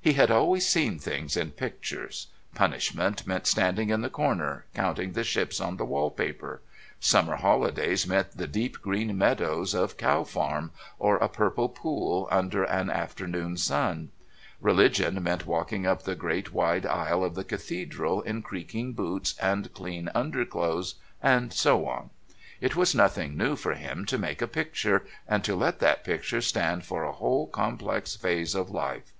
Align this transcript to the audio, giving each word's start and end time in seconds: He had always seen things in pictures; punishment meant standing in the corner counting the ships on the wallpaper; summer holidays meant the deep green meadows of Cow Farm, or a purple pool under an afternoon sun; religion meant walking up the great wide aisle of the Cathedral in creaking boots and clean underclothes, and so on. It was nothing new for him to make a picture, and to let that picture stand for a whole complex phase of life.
He 0.00 0.14
had 0.14 0.30
always 0.30 0.66
seen 0.66 0.98
things 0.98 1.36
in 1.36 1.50
pictures; 1.50 2.28
punishment 2.54 3.26
meant 3.26 3.46
standing 3.46 3.90
in 3.90 4.00
the 4.00 4.08
corner 4.08 4.64
counting 4.72 5.12
the 5.12 5.22
ships 5.22 5.60
on 5.60 5.76
the 5.76 5.84
wallpaper; 5.84 6.62
summer 6.98 7.36
holidays 7.36 8.06
meant 8.06 8.38
the 8.38 8.46
deep 8.46 8.80
green 8.80 9.18
meadows 9.18 9.74
of 9.74 9.98
Cow 9.98 10.24
Farm, 10.24 10.72
or 10.98 11.18
a 11.18 11.28
purple 11.28 11.68
pool 11.68 12.26
under 12.30 12.64
an 12.64 12.88
afternoon 12.88 13.58
sun; 13.58 14.12
religion 14.62 15.22
meant 15.22 15.44
walking 15.44 15.86
up 15.86 16.04
the 16.04 16.14
great 16.14 16.54
wide 16.54 16.86
aisle 16.86 17.22
of 17.22 17.34
the 17.34 17.44
Cathedral 17.44 18.22
in 18.22 18.40
creaking 18.40 18.94
boots 18.94 19.34
and 19.42 19.70
clean 19.74 20.08
underclothes, 20.14 20.94
and 21.22 21.52
so 21.52 21.86
on. 21.86 22.08
It 22.62 22.76
was 22.76 22.94
nothing 22.94 23.36
new 23.36 23.56
for 23.56 23.74
him 23.74 24.06
to 24.06 24.16
make 24.16 24.40
a 24.40 24.46
picture, 24.48 25.04
and 25.28 25.44
to 25.44 25.54
let 25.54 25.80
that 25.80 26.02
picture 26.02 26.40
stand 26.40 26.86
for 26.86 27.04
a 27.04 27.12
whole 27.12 27.46
complex 27.46 28.16
phase 28.16 28.54
of 28.54 28.70
life. 28.70 29.12